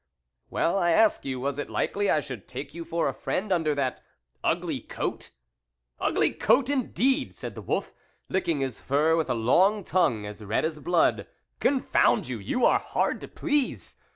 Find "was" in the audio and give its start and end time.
1.39-1.59